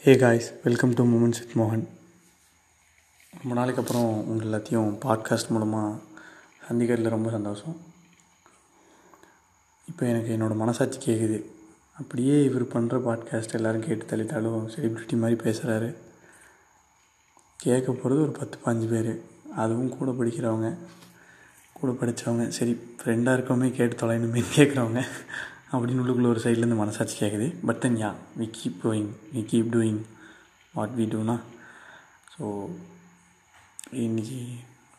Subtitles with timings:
[0.00, 1.88] Hey guys welcome to moments with மோகன்
[3.42, 5.98] ரொம்ப நாளைக்கு அப்புறம் உங்கள் எல்லாத்தையும் பாட்காஸ்ட் மூலமாக
[6.68, 7.76] சந்திக்கிறதுல ரொம்ப சந்தோஷம்.
[9.88, 11.42] இப்போ எனக்கு என்னோடய மனசாட்சி கேட்குது
[11.98, 15.94] அப்படியே இவர் பண்ணுற பாட்காஸ்ட் எல்லோரும் கேட்டு தள்ளித்தாலும் செலிப்ரிட்டி மாதிரி பேசுகிறாரு
[17.56, 19.22] கேட்க போகிறது ஒரு பத்து பாஞ்சு பேர்.
[19.56, 20.76] அதுவும் கூட படிக்கிறவங்க
[21.72, 25.04] கூட படித்தவங்க சரி ஃப்ரெண்டாக இருக்கவங்க கேட்டு தொலைனுமே கேட்குறவங்க
[25.72, 29.98] அப்படின்னு உள்ளுக்குள்ள ஒரு சைட்லேருந்து மனசாட்சி கேட்குது but then yeah we keep going we keep doing
[30.74, 31.36] what we டூனா
[32.34, 32.44] ஸோ
[33.96, 34.38] இன்றைக்கி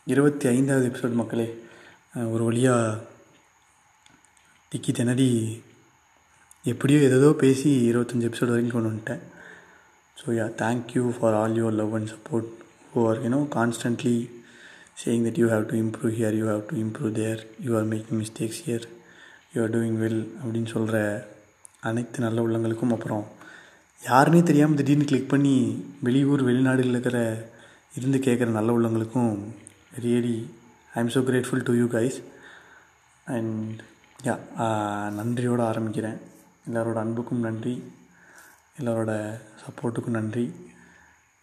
[0.08, 1.48] இருபத்தி ஐந்தாவது எபிசோட் மக்களே
[2.32, 3.08] ஒரு வழியாக
[4.72, 5.30] திக்கி திணறி
[6.66, 9.22] எப்படியோ ஏதோ பேசி இருபத்தஞ்சி எபிசோட் வரைக்கும் கொண்டு வந்துட்டேன்.
[10.18, 12.50] So yeah thank you for all your love and support
[12.94, 14.16] who are you know constantly
[15.04, 18.20] saying that you have to improve here you have to improve there you are making
[18.20, 18.86] mistakes here
[19.54, 20.98] you are doing well அப்படின்னு சொல்கிற
[21.90, 23.26] அனைத்து நல்ல உள்ளங்களுக்கும் அப்புறம்
[24.02, 25.56] யாருன்னே தெரியாமல் திடீர்னு click பண்ணி
[26.08, 27.20] வெளியூர் வெளிநாடுகளில் இருக்கிற
[27.98, 29.32] இருந்து கேட்குற நல்ல உள்ளங்களுக்கும்
[30.04, 30.38] really
[30.96, 32.20] I am so grateful to you guys
[33.28, 33.80] and
[34.28, 34.36] yeah
[35.18, 36.18] நன்றியோடு ஆரம்பிக்கிறேன்.
[36.68, 37.76] எல்லாரோட அன்புக்கும் நன்றி.
[38.80, 39.12] எல்லாரோட
[39.62, 40.46] சப்போர்ட்டுக்கும் நன்றி.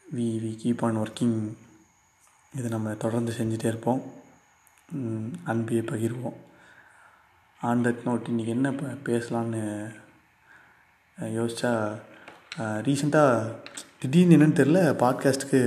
[0.07, 1.39] We we keep on working
[2.53, 4.03] இதை நம்ம தொடர்ந்து செஞ்சுட்டே இருப்போம்.
[5.53, 6.37] அன்பையை பகிர்வோம்.
[7.61, 9.61] ஆன் தட் நோட் இன்றைக்கி என்ன இப்போ பேசலான்னு
[11.37, 11.71] யோசித்தா
[12.87, 13.55] ரீசெண்டாக
[14.01, 15.61] திடீர்னு என்னென்னு தெரில பாட்காஸ்ட்டுக்கு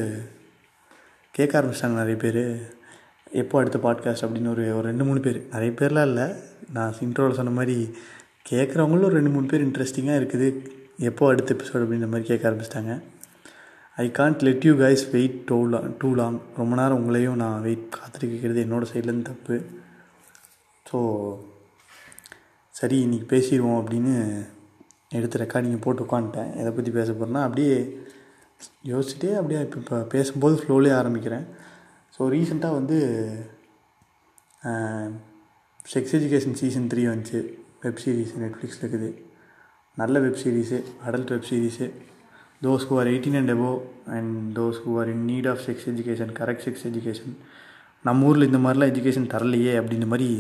[1.32, 2.44] கேட்க ஆரம்பிச்சிட்டாங்க நிறைய பேர்.
[3.42, 5.40] எப்போ அடுத்த பாட்காஸ்ட் அப்படின்னு ஒரு ஒரு ரெண்டு மூணு பேர்.
[5.54, 6.28] நிறைய பேர்லாம் இல்லை.
[6.78, 7.78] நான் இன்ட்ரோவில் சொன்ன மாதிரி
[8.52, 10.50] கேட்குறவங்களும் ஒரு ரெண்டு மூணு பேர் இன்ட்ரெஸ்டிங்காக இருக்குது.
[11.10, 12.94] எப்போ அடுத்த எபிசோட் அப்படின்ற மாதிரி கேட்க ஆரம்பிச்சிட்டாங்க.
[13.96, 17.94] I can't let you guys wait too long too long ரொம்ப நேரம் உங்களையும் நான் வெயிட்
[18.00, 19.58] காத்துட்டு கேட்குறது என்னோடய சைட்லேருந்து தப்பு.
[20.86, 21.00] ஸோ
[22.80, 24.14] சரி இன்றைக்கி பேசிடுவோம் அப்படின்னு
[25.18, 26.52] எடுத்து ரெக்கார்டிங்கை போட்டு உட்காந்துட்டேன்.
[26.60, 27.74] எதை பற்றி பேச போகிறேன்னா அப்படியே
[28.92, 31.46] யோசிச்சுட்டே அப்படியே இப்போ இப்போ பேசும்போது ஃப்ளோலே ஆரம்பிக்கிறேன்.
[32.16, 32.98] ஸோ ரீசெண்டாக வந்து
[35.94, 37.42] செக்ஸ் எஜுகேஷன் சீசன் த்ரீ வந்துச்சு.
[37.84, 39.10] வெப் சீரிஸ் நெட்ஃப்ளிக்ஸில் இருக்குது.
[39.98, 41.88] நல்ல web series adult web series
[42.68, 43.78] those who are eighteen and above
[44.18, 47.36] and those who are in need of sex education correct sex education
[48.06, 50.32] நம்ம ஊரில் இந்த மாதிரிலாம் எஜுகேஷன் தரலையே அப்படின்ற மாதிரி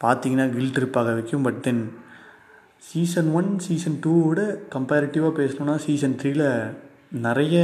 [0.00, 1.82] பார்த்தீங்கன்னா கில் ட்ரிப்பாக வைக்கும் but then
[2.82, 4.40] season one season டூவோட
[4.72, 6.48] கம்பேரிட்டிவாக பேசணுன்னா சீசன் த்ரீயில்
[7.20, 7.56] நிறைய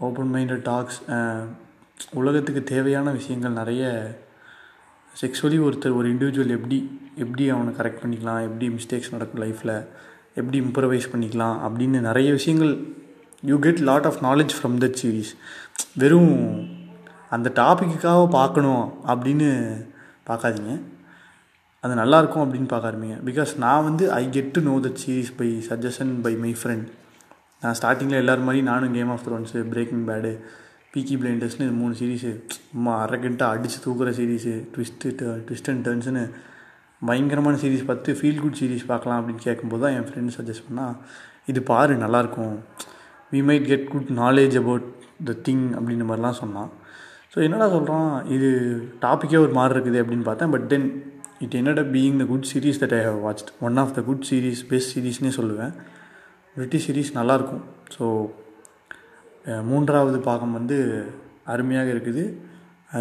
[0.00, 0.98] ஓப்பன் மைண்டட் டாக்ஸ்
[2.14, 3.84] உலகத்துக்கு தேவையான விஷயங்கள் நிறைய
[5.14, 6.78] செக்ஸுவலி ஒருத்தர் ஒரு இண்டிவிஜுவல் எப்படி
[7.16, 9.74] எப்படி அவனை கரெக்ட் பண்ணிக்கலாம் எப்படி மிஸ்டேக்ஸ் நடக்கும் லைஃப்பில்
[10.34, 12.72] எப்படி இம்ப்ரவைஸ் பண்ணிக்கலாம் அப்படின்னு நிறைய விஷயங்கள்
[13.42, 15.32] you get lot of knowledge from that series
[15.98, 16.34] வெறும்
[17.30, 19.50] அந்த டாப்பிக்காக பார்க்கணும் அப்படின்னு
[20.28, 20.74] பார்க்காதீங்க.
[21.84, 26.12] அது நல்லாயிருக்கும் அப்படின்னு பார்க்க பிகாஸ் நான் வந்து I get to know that series by suggestion
[26.26, 26.86] by my friend
[27.62, 30.30] நான் ஸ்டார்டிங்கில் எல்லோரும் மாதிரி நானும் game of thrones breaking bad
[30.94, 35.12] peaky பிளைண்டர்ஸ்னு இது மூணு சீரீஸு சும்மா அரகண்ட்டாக அடித்து தூக்குற சீரீஸு ட்விஸ்ட்டு
[35.46, 36.24] ட்விஸ்ட் அண்ட் டர்ன்ஸ்னு
[37.08, 40.94] பயங்கரமான சீரீஸ் பார்த்து ஃபீல் குட் சீரீஸ் பார்க்கலாம் அப்படின்னு கேட்கும்போது தான் என் ஃப்ரெண்டு சஜஸ்ட் பண்ணால்
[41.52, 42.54] இது பாரு நல்லாயிருக்கும்
[43.32, 44.86] we might get good knowledge about
[45.30, 46.70] the thing அப்படின்ற மாதிரிலாம் சொன்னான்.
[47.34, 48.48] ஸோ என்னடா சொல்கிறான் இது
[49.04, 50.50] டாப்பிக்கே ஒரு மாதிரி இருக்குது அப்படின்னு பார்த்தேன்.
[50.54, 50.88] பட் தென்
[51.44, 54.60] இட் என்னடா being the good series that I have watched one of the good series
[54.72, 55.72] best சீரீஸ்னே சொல்லுவேன்.
[56.56, 57.64] பிரிட்டிஷ் சீரீஸ் நல்லாயிருக்கும்.
[57.96, 58.04] ஸோ
[59.70, 60.76] மூன்றாவது பாகம் வந்து
[61.54, 62.22] அருமையாக இருக்குது.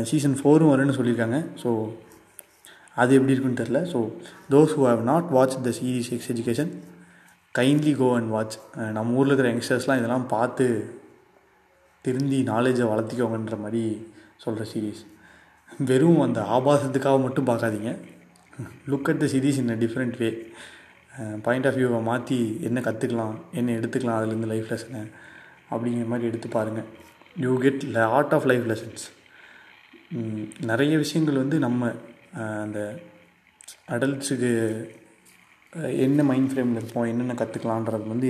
[0.09, 1.38] சீசன் ஃபோரும் வரும்னு சொல்லியிருக்காங்க.
[1.61, 1.69] ஸோ
[3.01, 3.99] அது எப்படி இருக்குன்னு தெரில so
[4.53, 6.72] those who have not watch the series sex education
[7.59, 8.57] kindly go and watch
[8.97, 10.66] நம்ம ஊரில் இருக்கிற யங்ஸ்டர்ஸ்லாம் இதெல்லாம் பார்த்து
[12.05, 13.83] திருந்தி நாலேஜை வளர்த்திக்கோங்கன்ற மாதிரி
[14.43, 15.01] சொல்கிற சீரீஸ்
[15.89, 17.91] வெறும் அந்த ஆபாசத்துக்காக மட்டும் பார்க்காதீங்க.
[18.91, 20.29] Look at the series in a different way
[21.45, 22.37] point of வியூவை மாற்றி
[22.67, 25.01] என்ன கற்றுக்கலாம் என்ன எடுத்துக்கலாம் அதுலேருந்து லைஃப் லெசனை
[25.71, 26.87] அப்படிங்கிற மாதிரி எடுத்து பாருங்கள்
[27.45, 29.03] you get lot of life lessons
[30.71, 31.91] நிறைய விஷயங்கள் வந்து நம்ம
[32.63, 32.79] அந்த
[33.95, 34.51] அடல்ட்ஸுக்கு
[36.05, 38.29] என்ன மைண்ட் ஃப்ரேமில் இருப்போம் என்னென்ன கற்றுக்கலான்றது வந்து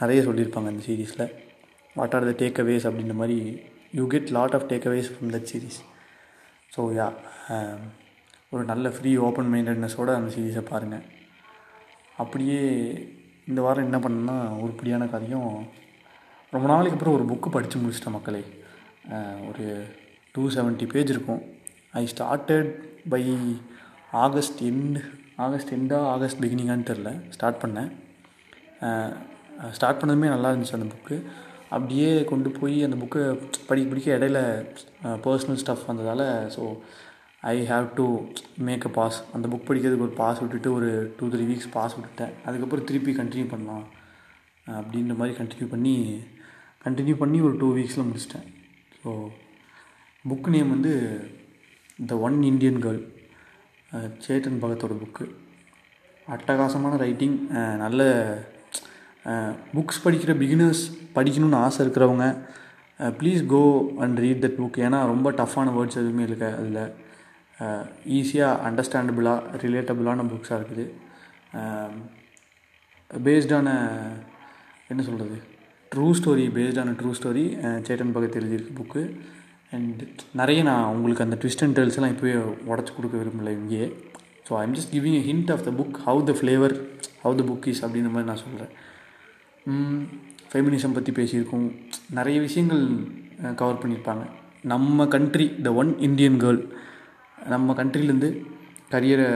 [0.00, 1.24] நிறைய சொல்லியிருப்பாங்க அந்த சீரீஸில்
[1.96, 3.38] what are the takeaways அப்படின்ற மாதிரி
[3.92, 5.78] you get lot of takeaways from that series
[6.74, 7.06] so yeah
[8.54, 11.04] ஒரு நல்ல ஃப்ரீ ஓப்பன் மைண்டட்னஸோடு அந்த சீரீஸை பாருங்கள்
[12.22, 12.60] அப்படியே
[13.50, 15.52] இந்த வாரம் என்ன பண்ணேன்னா உருப்படியான கதையும்
[16.54, 18.42] ரொம்ப நாளைக்கு அப்புறம் ஒரு புக்கு படித்து முடிச்சிட்டேன் மக்களே.
[19.48, 19.64] ஒரு
[20.34, 21.42] டூ செவன்ட்டி பேஜ் இருக்கும்.
[22.00, 22.70] I started
[23.12, 23.22] by
[24.24, 24.98] August end
[25.46, 27.90] August எண்டா August பிகினிங்கான்னு தெரில ஸ்டார்ட் பண்ணேன்.
[29.76, 31.16] ஸ்டார்ட் பண்ணதுமே நல்லா இருந்துச்சு அந்த புக்கு
[31.74, 33.22] அப்படியே கொண்டு போய் அந்த புக்கை
[33.68, 34.38] படிக்க படிக்க இடையில
[35.26, 36.24] பர்சனல் ஸ்டஃப் வந்ததால்
[36.54, 36.62] so
[37.52, 38.06] I have to
[38.68, 40.88] make a pause அந்த புக் படிக்கிறதுக்கு ஒரு பாஸ் விட்டுட்டு ஒரு
[41.18, 42.32] டூ த்ரீ வீக்ஸ் பாஸ் விட்டுட்டேன்.
[42.46, 43.84] அதுக்கப்புறம் திருப்பி கண்டினியூ பண்ணலாம்.
[44.78, 45.94] அப்படின்ற மாதிரி கண்டினியூ பண்ணி
[46.86, 48.48] கண்டினியூ பண்ணி ஒரு டூ வீக்ஸில் முடிச்சிட்டேன்.
[49.02, 49.10] ஸோ
[50.24, 50.92] புக் நேம் வந்து
[52.10, 53.00] the one Indian girl
[54.24, 55.24] Chetan பகத்தோட book
[56.34, 57.36] அட்டகாசமான ரைட்டிங்
[57.84, 58.02] நல்ல
[59.76, 60.82] புக்ஸ் படிக்கிற பிகினர்ஸ்
[61.16, 62.26] படிக்கணும்னு ஆசை இருக்கிறவங்க
[63.18, 63.62] please go
[64.04, 66.80] and read that book ஏன்னா ரொம்ப டஃப்பான வேர்ட்ஸ் எதுவுமே இல்லை அதில்.
[68.18, 70.86] ஈஸியாக அண்டர்ஸ்டாண்டபுளாக ரிலேட்டபுளான புக்ஸாக இருக்குது.
[73.10, 73.68] பேஸ்டான
[74.92, 75.36] என்ன சொல்கிறது
[75.92, 77.44] ட்ரூ ஸ்டோரி பேஸ்டான ட்ரூ ஸ்டோரி
[77.86, 79.02] சேட்டன் பகத் எழுதியிருக்க புக்கு
[79.76, 80.02] அண்ட்
[80.40, 82.36] நிறைய நான் உங்களுக்கு அந்த ட்விஸ்ட் அண்ட் டெல்ஸ் எல்லாம் இப்போயே
[82.72, 83.86] உடச்சி கொடுக்க விரும்பல இங்கேயே.
[84.48, 86.74] So I'm just giving a hint of the book how the flavour
[87.24, 88.72] how the book is அப்படின்ற மாதிரி நான் சொல்கிறேன்
[90.50, 91.66] ஃபெமினிசம் பற்றி பேசியிருக்கோம்.
[92.18, 92.84] நிறைய விஷயங்கள்
[93.60, 94.24] கவர் பண்ணியிருப்பாங்க.
[94.72, 96.60] நம்ம country the one Indian girl
[97.52, 98.30] நம்ம கண்ட்ரிலேருந்து
[98.94, 99.28] கரியரை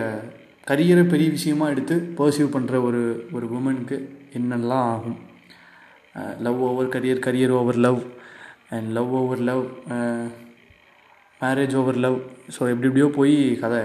[0.71, 3.03] கரியரை பெரிய விஷயமா எடுத்து பர்சீவ் பண்ணுற ஒரு
[3.37, 3.97] ஒரு உமனுக்கு
[4.39, 5.19] என்னெல்லாம் ஆகும்?
[6.47, 8.01] Love over career career over love
[8.77, 9.65] and love over love
[11.41, 12.19] marriage over love
[12.55, 13.83] so எப்படி எப்படியோ போய் கதை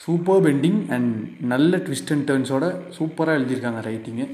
[0.00, 1.10] சூப்பர் பெண்டிங் அண்ட்
[1.52, 2.66] நல்ல ட்விஸ்ட் அண்ட் டேர்ன்ஸோட
[2.98, 4.26] சூப்பராக எழுதியிருக்காங்க ரைட்டிங்கு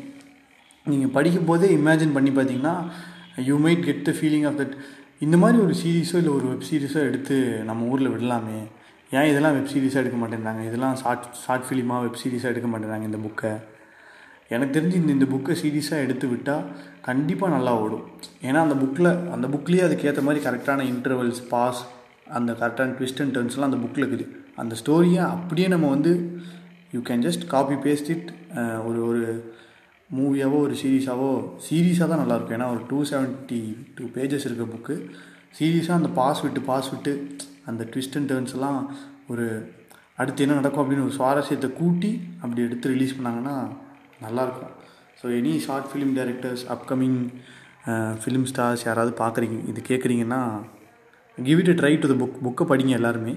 [0.90, 2.74] நீங்கள் படிக்கும் போதே இமேஜின் பண்ணி பார்த்தீங்கன்னா
[3.48, 4.74] you might get the feeling of that
[5.24, 7.36] இந்த மாதிரி ஒரு சீரீஸோ இல்லை ஒரு வெப் சீரிஸோ எடுத்து
[7.68, 8.58] நம்ம ஊரில் விடலாமே.
[9.16, 13.20] ஏன் இதெல்லாம் வெப் சீரிஸாக எடுக்க மாட்டேங்கிறாங்க இதெல்லாம் ஷார்ட் ஷார்ட் ஃபிலிமாக வெப் சீரிஸாக எடுக்க மாட்டேங்கிறாங்க இந்த
[13.26, 13.52] புக்கை
[14.54, 16.64] எனக்கு தெரிஞ்சு இந்த இந்த புக்கை சீரியஸாக எடுத்து விட்டால்
[17.08, 18.04] கண்டிப்பாக நல்லா ஓடும்.
[18.48, 21.80] ஏன்னா அந்த புக்கில் அந்த புக்லேயே அதுக்கேற்ற மாதிரி கரெக்டான இன்டர்வல்ஸ் பாஸ்
[22.38, 24.26] அந்த கரெக்டான ட்விஸ்ட் அண்ட் டர்ன்ஸ்லாம் அந்த புக்கில் இருக்குது.
[24.62, 26.12] அந்த ஸ்டோரியை அப்படியே நம்ம வந்து
[26.94, 28.28] you can just copy paste it
[28.88, 29.24] ஒரு ஒரு
[30.10, 31.30] மூவியாவோ ஒரு சீரீஸாவோ
[31.66, 33.60] சீரீஸாக தான் நல்லாயிருக்கும் ஏன்னா ஒரு டூ செவன்ட்டி
[33.96, 34.94] டூ பேஜஸ் இருக்க புக்கு
[35.58, 37.12] சீரியஸாக அந்த பாஸ் விட்டு பாஸ் விட்டு
[37.70, 38.80] அந்த ட்விஸ்ட் அண்ட் டேர்ன்ஸ் எல்லாம்
[39.32, 39.46] ஒரு
[40.20, 42.10] அடுத்து என்ன நடக்கும் அப்படின்னு ஒரு சுவாரஸ்யத்தை கூட்டி
[42.42, 43.56] அப்படி எடுத்து ரிலீஸ் பண்ணாங்கன்னா
[44.26, 44.72] நல்லாயிருக்கும்
[45.20, 47.18] so any short film directors upcoming
[48.22, 50.40] film stars யாராவது பார்க்குறீங்க இது கேட்குறீங்கன்னா
[51.38, 53.34] give it a try to the book புக்கை படிங்க எல்லாருமே.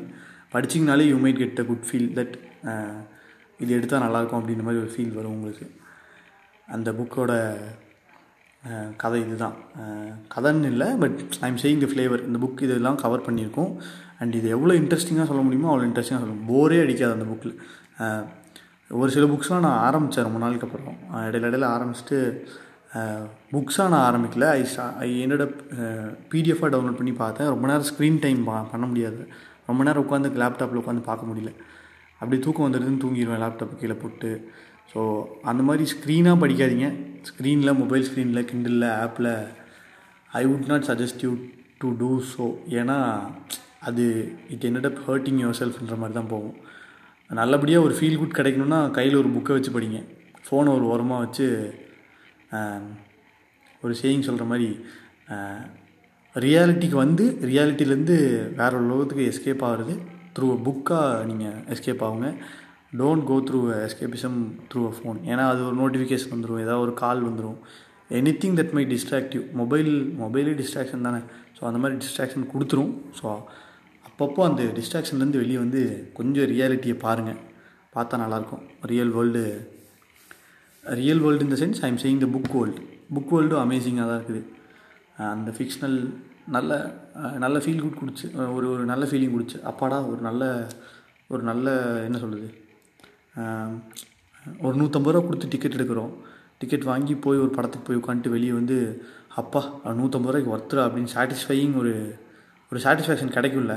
[0.53, 2.35] படிச்சிங்கனாலே you might get a good feel that
[3.59, 5.65] இது எடுத்தால் நல்லாயிருக்கும் அப்படின்ற மாதிரி ஒரு ஃபீல் வரும் உங்களுக்கு.
[6.75, 7.33] அந்த புக்கோட
[9.01, 9.55] கதை இதுதான்.
[10.33, 13.71] கதைன்னு இல்லை but I am saying the flavour இந்த புக் இதெல்லாம் கவர் பண்ணியிருக்கோம்.
[14.21, 17.55] அண்ட் இது எவ்வளோ இன்ட்ரெஸ்டிங்காக சொல்ல முடியுமோ அவ்வளோ இன்ட்ரெஸ்டிங்காக சொல்லணும் போரே அடிக்காது அந்த புக்கில்
[18.99, 20.97] ஒரு சில புக்ஸ்லாம் நான் ஆரம்பித்தேன் ரொம்ப நாளுக்கு அப்புறம்.
[21.27, 22.19] இடையில இடையில ஆரம்பிச்சுட்டு
[23.53, 24.45] புக்ஸாக நான் ஆரம்பிக்கல.
[24.59, 25.43] ஐ ஸ்டா ஐ என்னோட
[26.31, 27.51] பிடிஎஃபாக டவுன்லோட் பண்ணி பார்த்தேன்.
[27.53, 29.21] ரொம்ப நேரம் ஸ்க்ரீன் டைம் பா பண்ண முடியாது.
[29.69, 31.51] ரொம்ப நேரம் உட்காந்து லேப்டாப்பில் உட்காந்து பார்க்க முடியல.
[32.21, 34.31] அப்படி தூக்கம் வந்துடுதுன்னு தூங்கிடுவேன் லேப்டாப் கீழே போட்டு.
[34.91, 35.01] ஸோ
[35.49, 36.87] அந்த மாதிரி ஸ்க்ரீனாக படிக்காதீங்க.
[37.29, 39.31] ஸ்க்ரீனில் மொபைல் ஸ்க்ரீனில் கிண்டிலில் ஆப்பில்
[40.39, 41.31] I would not suggest you
[41.81, 42.45] to do so
[42.79, 42.97] ஏன்னா
[43.87, 44.05] அது
[44.53, 46.55] it ends up hurting your செல்ஃப்ன்ற மாதிரி தான் போகும்.
[47.39, 49.99] நல்லபடியாக ஒரு ஃபீல் குட் கிடைக்கணுன்னா கையில் ஒரு புக்கை வச்சு படிங்க.
[50.45, 51.47] ஃபோனை ஒரு ஓரமாக வச்சு
[53.83, 54.69] ஒரு சேயிங் சொல்கிற மாதிரி
[56.35, 58.15] ரியாலிட்டிக்கு வந்து ரியாலிட்டிலேருந்து
[58.59, 59.93] வேற ஒரு லோகத்துக்கு எஸ்கேப் ஆகிறது
[60.35, 62.29] த்ரூ புக்காக நீங்கள் எஸ்கேப் ஆகுங்க.
[62.93, 64.37] Don't go through escapism
[64.69, 67.57] through a phone ஏன்னா அது ஒரு நோட்டிஃபிகேஷன் வந்துடும் ஏதாவது ஒரு கால் வந்துடும்
[68.17, 69.89] any thing that my distractive mobile
[70.21, 71.19] மொபைலே டிஸ்ட்ராக்ஷன் தானே.
[71.57, 72.93] ஸோ அந்த மாதிரி டிஸ்ட்ராக்ஷன் கொடுத்துரும்.
[73.19, 73.25] ஸோ
[74.07, 75.81] அப்பப்போ அந்த டிஸ்ட்ராக்ஷன்லேருந்து வெளியே வந்து
[76.19, 77.39] கொஞ்சம் ரியாலிட்டியை பாருங்கள்
[77.95, 79.43] பார்த்தா நல்லாயிருக்கும் ரியல் வேர்ல்டு
[80.83, 82.81] ரியல் வேர்ல்டு இந்த sense I am saying the book world
[83.15, 84.41] book வேர்ல்டும் அமேசிங்காக தான் இருக்குது.
[85.35, 85.97] அந்த ஃபிக்ஷனல்
[86.55, 86.71] நல்ல
[87.43, 88.25] நல்ல ஃபீல் குட் கொடுச்சு
[88.55, 90.43] ஒரு ஒரு நல்ல ஃபீலிங் கொடுச்சு அப்பாடா ஒரு நல்ல
[91.29, 91.67] ஒரு நல்ல
[92.07, 92.49] என்ன சொல்கிறது
[94.65, 96.11] ஒரு நூற்றம்பது ரூபா கொடுத்து டிக்கெட் எடுக்கிறோம்.
[96.61, 98.77] டிக்கெட் வாங்கி போய் ஒரு படத்துக்கு போய் உட்காந்துட்டு வெளியே வந்து
[99.41, 99.61] அப்பா
[99.99, 101.93] நூற்றம்பது ரூபாய்க்கு ஒர்த்துடா அப்படின்னு சாட்டிஸ்ஃபையிங் ஒரு
[102.71, 103.75] ஒரு சாட்டிஸ்ஃபேக்ஷன் கிடைக்கும்ல.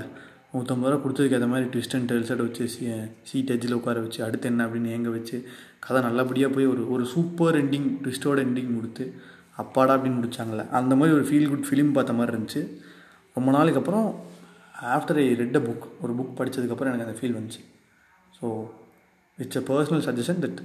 [0.55, 2.83] நூற்றம்பது ரூபா கொடுத்ததுக்கு ஏற்ற மாதிரி ட்விஸ்ட் அண்ட் டெல்ஸட் வச்சு சி
[3.29, 5.37] சீட் எஜ்ஜில் உட்கார வச்சு அடுத்து என்ன அப்படின்னு ஏங்க வச்சு
[5.85, 9.05] கதை நல்லபடியாக போய் ஒரு ஒரு சூப்பர் எண்டிங் ட்விஸ்டோட எண்டிங் கொடுத்து
[9.63, 10.65] அப்பாடா அப்படின்னு முடிச்சாங்கல்ல.
[10.79, 12.63] அந்த மாதிரி ஒரு ஃபீல் குட் ஃபிலிம் பார்த்த மாதிரி இருந்துச்சு.
[13.37, 14.07] ரொம்ப நாளைக்கு அப்புறம்
[14.97, 17.63] after I read a book ஒரு புக் படித்ததுக்கப்புறம் எனக்கு அந்த ஃபீல் வந்துச்சு.
[18.39, 18.47] So
[19.39, 20.61] it's a personal suggestion that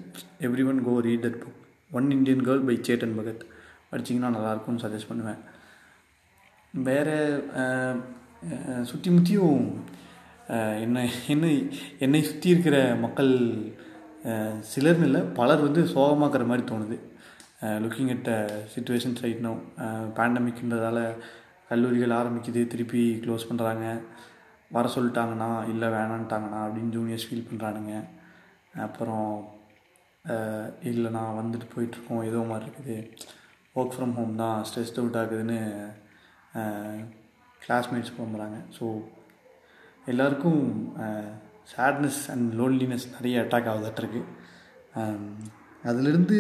[0.47, 1.62] every one go read that book
[1.97, 3.43] one Indian girl by Chetan Bhagat
[3.91, 5.39] படிச்சிங்கன்னா நல்லாயிருக்கும்னு சஜஸ்ட் பண்ணுவேன்.
[6.88, 7.15] வேறு
[8.89, 9.63] சுற்றி முற்றியும்
[10.83, 11.53] என்னை என்னை
[12.05, 13.31] என்னை சுற்றி இருக்கிற மக்கள்
[14.71, 16.97] சிலர்னு இல்லை பலர் வந்து சோகமாக்குற மாதிரி தோணுது.
[17.83, 18.29] Looking at
[18.74, 19.53] situations right now
[20.17, 21.00] பேண்டமிக்ன்றதால
[21.69, 23.86] கல்லூரிகள் ஆரம்பிக்குது திருப்பி க்ளோஸ் பண்ணுறாங்க
[24.71, 27.93] வர சொல்லிட்டாங்கண்ணா இல்லை வேணான்ட்டாங்கண்ணா அப்படின்னு ஜூனியர்ஸ் ஃபீல் பண்ணுறானுங்க
[28.86, 29.29] அப்புறம்
[30.89, 32.98] இல்லைண்ணா வந்துட்டு போயிட்டுருக்கோம் ஏதோ மாதிரி இருக்குது.
[33.77, 35.60] ஒர்க் ஃப்ரம் ஹோம் தான் ஸ்ட்ரெஸ்ட் அவுட் ஆகுதுன்னு
[37.62, 38.86] கிளாஸ்மேட்ஸ் போகிறாங்க ஸோ
[40.12, 40.62] எல்லாருக்கும்
[41.74, 44.22] சேட்னஸ் அண்ட் லோன்லினஸ் நிறைய அட்டாக் ஆகுதாட்டிருக்கு.
[45.89, 46.38] அதுலேருந்து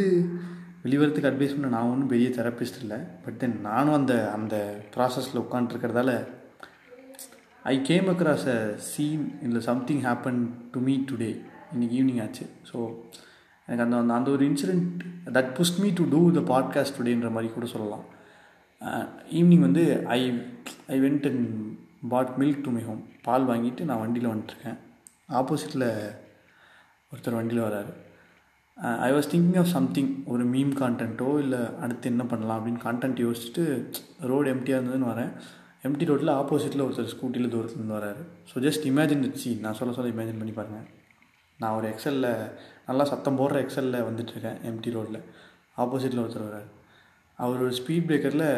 [0.83, 2.99] வெளிவரத்துக்கு அட்வைஸ் பண்ண நான் ஒன்றும் பெரிய தெரப்பிஸ்ட் இல்லை.
[3.23, 4.55] பட் தென் நானும் அந்த அந்த
[4.95, 6.11] ப்ராசஸில் உட்காந்துருக்கிறதால
[7.73, 10.41] I came across a scene இல்லை something happen
[10.73, 11.31] to me today
[11.73, 12.45] இன்னைக்கு ஈவினிங் ஆச்சு.
[12.69, 12.77] ஸோ
[13.67, 15.01] எனக்கு அந்த அந்த அந்த ஒரு incident
[15.37, 18.05] that Boost me to do the podcast டுடேன்ற மாதிரி கூட சொல்லலாம்.
[18.81, 19.05] Uh,
[19.37, 19.83] ஈவினிங் வந்து
[20.17, 20.19] I
[20.93, 21.45] I went and
[22.09, 24.77] bought milk to my home பால் வாங்கிட்டு நான் வண்டியில் வந்துட்டுருக்கேன்
[25.39, 25.87] ஆப்போசிட்டில்
[27.11, 27.91] ஒருத்தர் வண்டியில் வராரு.
[29.07, 33.63] I was thinking of something ஒரு மீம் கான்டென்ட்டோ இல்லை அடுத்து என்ன பண்ணலாம் அப்படின்னு கான்டென்ட் யோசிச்சுட்டு
[34.31, 35.31] ரோடு எம்டியாக இருந்ததுன்னு வரேன்.
[35.87, 38.23] எம்டி ரோட்டில் ஆப்போசிட்டில் ஒருத்தர் ஸ்கூட்டியில் தூரத்துலேருந்து வராரு.
[38.51, 40.96] ஸோ ஜஸ்ட் இமேஜின் சி நான் சொல்ல சொல்ல இமேஜின் பண்ணி பாருங்கள்
[41.59, 42.31] நான் ஒரு எக்ஸலில்
[42.87, 45.21] நல்லா சத்தம் போடுற எக்ஸலில் வந்துட்டுருக்கேன் எம்டி ரோட்டில்
[45.77, 46.67] ஆப்போசிட்டில் ஒருத்தர் வர்றார்.
[47.39, 48.49] அவர் ஒரு ஸ்பீட் பிரேக்கரில்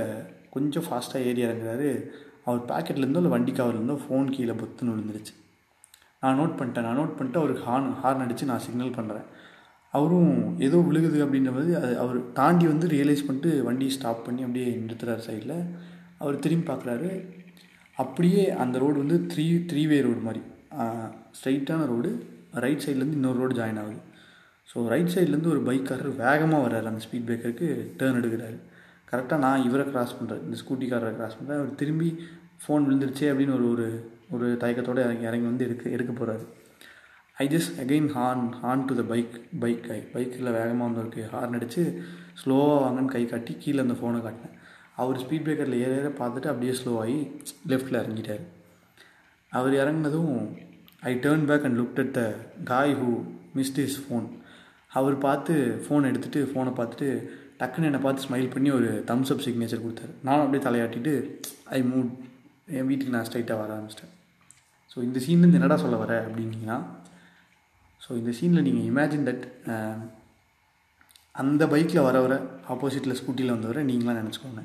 [0.56, 1.90] கொஞ்சம் ஃபாஸ்ட்டாக ஏறி இறங்குறாரு.
[2.46, 5.34] அவர் பேக்கெட்லேருந்தோ இல்லை வண்டி கவர்லேருந்தோ ஃபோன் கீழே பொத்துன்னு விழுந்துருச்சு.
[6.22, 9.28] நான் நோட் பண்ணிட்டேன் நான் நோட் பண்ணிட்டு அவருக்கு ஹார்ன் ஹார்ன் அடித்து நான் சிக்னல் பண்ணுறேன்
[9.94, 14.68] அவரும் ஏதோ விழுகுது அப்படின்ற மாதிரி அது அவர் தாண்டி வந்து ரியலைஸ் பண்ணிட்டு வண்டியை ஸ்டாப் பண்ணி அப்படியே
[14.82, 15.56] நிறுத்துறாரு சைடில்
[16.22, 17.10] அவர் திரும்பி பார்க்குறாரு
[17.98, 20.42] அப்படியே அந்த ரோடு வந்து த்ரீ த்ரீ வே ரோடு மாதிரி
[21.38, 22.12] ஸ்ட்ரைட்டான ரோடு
[22.66, 24.02] ரைட் சைட்லேருந்து இன்னொரு ரோடு ஜாயின் ஆகுது.
[24.70, 26.88] ஸோ ரைட் சைட்லேருந்து ஒரு பைக்காரர் வேகமாக வர்றாரு.
[26.92, 27.68] அந்த ஸ்பீட் பிரேக்கருக்கு
[28.00, 28.58] டேர்ன் எடுக்கிறாரு.
[29.12, 32.10] கரெக்டாக நான் இவரை கிராஸ் பண்ணுறேன் இந்த ஸ்கூட்டிக்காரரை கிராஸ் பண்ணுறேன் அவர் திரும்பி
[32.64, 33.88] ஃபோன் விழுந்துருச்சே அப்படின்னு ஒரு ஒரு
[34.36, 36.46] ஒரு தயக்கத்தோடு இறங்கி இறங்கி வந்து எடுக்க எடுக்க போகிறாரு
[37.44, 41.84] I just again horn horn to the bike bike guy பைக்கில் வேகமாக வந்திருக்கு ஹார்ன் அடித்து
[42.42, 44.56] ஸ்லோவாக வாங்கன்னு கை காட்டி கீழே அந்த ஃபோனை காட்டினேன்.
[45.02, 47.18] அவர் ஸ்பீட் பிரேக்கரில் ஏற ஏற பார்த்துட்டு அப்படியே ஸ்லோவாகி
[47.72, 48.44] லெஃப்ட்டில் இறங்கிட்டார்.
[49.52, 50.34] அவர் இறங்கினதும்
[51.10, 52.24] I turn back and look at the
[52.72, 53.10] guy who
[53.60, 54.26] missed his phone
[55.00, 55.54] அவர் பார்த்து
[55.86, 57.10] ஃபோன் எடுத்துகிட்டு ஃபோனை பார்த்துட்டு
[57.60, 60.14] டக்குன்னு என்னை பார்த்து ஸ்மைல் பண்ணி ஒரு தம்ஸ் அப் சிக்னேச்சர் கொடுத்தாரு.
[60.28, 61.14] நானும் அப்படியே தலையாட்டிட்டு
[61.78, 62.08] ஐ மூவ்
[62.78, 64.14] என் வீட்டுக்கு நான் ஸ்ட்ரைட்டாக வர ஆரம்பிச்சிட்டேன்.
[64.92, 66.78] ஸோ இந்த சீன்லேருந்து என்னடா சொல்ல வர அப்படின்னீங்கன்னா
[68.02, 69.46] ஸோ இந்த சீனில் நீங்கள் இமேஜின் தட்
[71.42, 72.36] அந்த பைக்கில் வர வர
[72.74, 74.62] ஆப்போசிட்டில் ஸ்கூட்டியில் வந்தவரை நீங்களாம் நினச்சிக்கோங்க.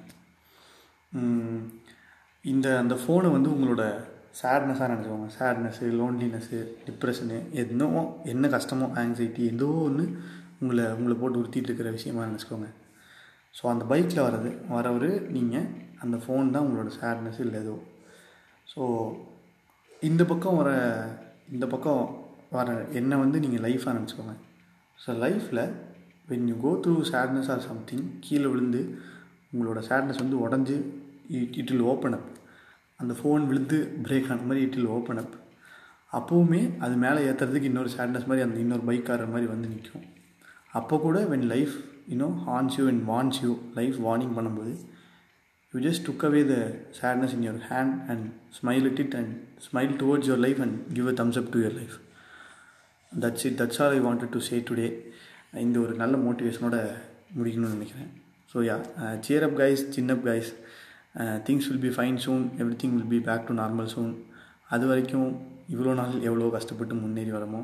[2.44, 3.82] இந்த அந்த ஃபோனை வந்து உங்களோட
[4.40, 5.28] சேட்னஸாக நினச்சிக்கோங்க.
[5.38, 8.00] சேட்னஸ்ஸு லோன்லினஸ்ஸு டிப்ரெஷனு என்னவோ
[8.32, 10.04] என்ன கஷ்டமோ ஆங்ஸைட்டி ஏதோ ஒன்று
[10.62, 12.68] உங்களை உங்களை போட்டு உறுத்திட்டு இருக்கிற விஷயமா நினச்சிக்கோங்க.
[13.58, 15.68] ஸோ அந்த பைக்கில் வர்றது வரவர் நீங்கள்
[16.04, 17.76] அந்த ஃபோன் தான் உங்களோட சேட்னஸ் இல்லை ஏதோ.
[18.72, 18.82] ஸோ
[20.08, 20.70] இந்த பக்கம் வர
[21.54, 22.02] இந்த பக்கம்
[22.58, 24.34] வர என்னை வந்து நீங்கள் லைஃபாக நினச்சிக்கோங்க.
[25.02, 25.64] ஸோ லைஃப்பில்
[26.30, 28.80] when you go through sadness or something கீழே விழுந்து
[29.52, 30.76] உங்களோட சேட்னஸ் வந்து உடஞ்சி
[31.38, 32.28] it it will open up
[33.00, 35.34] அந்த ஃபோன் விழுந்து பிரேக் ஆன மாதிரி இட் வில் ஓப்பன் அப்
[36.12, 40.04] அப்போவுமே அது மேலே ஏற்றுறதுக்கு இன்னொரு சேட்னஸ் மாதிரி அந்த இன்னொரு பைக் ஆகிற மாதிரி வந்து நிற்கும்
[40.80, 41.74] அப்போ கூட when life
[42.12, 44.72] you know hands you and wants you life warning பண்ணும்போது
[45.74, 46.56] you just took away the
[47.00, 48.24] sadness in your hand and
[48.58, 49.32] smile it it and
[49.66, 51.96] smile towards your life and give a thumbs up to your life
[53.12, 54.88] that's it that's all I wanted to say today
[55.58, 56.76] இந்த ஒரு நல்ல மோட்டிவேஷனோட
[57.38, 58.10] முடிக்கணும்னு நினைக்கிறேன்.
[58.52, 58.76] So yeah
[59.20, 60.50] cheer up guys சின்னப் guys
[61.14, 64.12] things will be fine soon every thing will be back to normal soon
[64.68, 65.28] அது வரைக்கும்
[65.74, 67.60] இவ்வளோ நாள் எவ்வளோ கஷ்டப்பட்டு முன்னேறி வரமோ?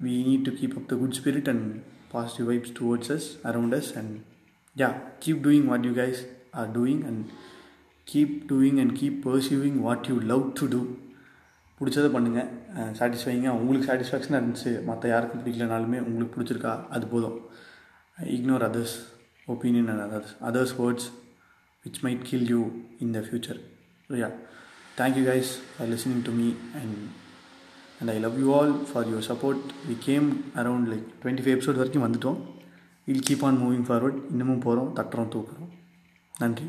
[0.00, 1.66] We need to keep up the good spirit and
[2.12, 4.14] positive vibes towards us around us and
[4.76, 4.88] yeah
[5.24, 7.24] keep doing what you guys are doing and
[8.06, 10.80] keep doing and keep pursuing what you love to do
[11.80, 12.48] பிடிச்சதை பண்ணுங்கள்
[12.98, 14.84] சாட்டிஸ்ஃபைங்காக உங்களுக்கு சாட்டிஸ்ஃபேக்ஷனாக இருந்துச்சு.
[14.84, 16.88] மற்ற யாருக்கும் பிடிக்கலனாலுமே உங்களுக்கு பிடிச்சிருக்கா?
[16.88, 17.36] அது போதும்.
[18.18, 18.96] Ignore others
[19.46, 21.08] opinion and others others words
[21.85, 22.61] which might kill you
[22.99, 23.59] in the future
[24.09, 24.29] so yeah
[24.97, 26.47] thank you guys for listening to me
[26.81, 26.97] and
[27.99, 31.81] and I love you all for your support we came around like twenty five episode
[31.81, 32.39] வரைக்கும் வந்துட்டோம்
[33.07, 35.71] will keep on moving forward இன்னமும் போகிறோம் தட்டுறோம் தூக்குறோம்
[36.33, 36.67] நன்றி